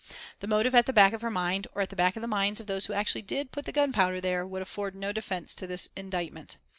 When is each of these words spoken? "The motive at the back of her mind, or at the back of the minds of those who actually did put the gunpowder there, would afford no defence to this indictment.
"The 0.39 0.47
motive 0.47 0.73
at 0.73 0.87
the 0.87 0.93
back 0.93 1.13
of 1.13 1.21
her 1.21 1.29
mind, 1.29 1.67
or 1.75 1.81
at 1.83 1.91
the 1.91 1.95
back 1.95 2.15
of 2.15 2.23
the 2.23 2.27
minds 2.27 2.59
of 2.59 2.65
those 2.65 2.87
who 2.87 2.93
actually 2.93 3.21
did 3.21 3.51
put 3.51 3.65
the 3.65 3.71
gunpowder 3.71 4.19
there, 4.19 4.47
would 4.47 4.63
afford 4.63 4.95
no 4.95 5.11
defence 5.11 5.53
to 5.53 5.67
this 5.67 5.89
indictment. 5.95 6.57